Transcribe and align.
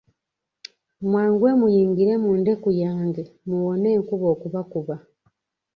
Mwanguwe 1.09 1.49
muyingire 1.59 2.13
mu 2.23 2.31
ndeku 2.41 2.69
yange 2.83 3.23
muwone 3.47 3.87
enkuba 3.97 4.25
okubakuba. 4.35 4.95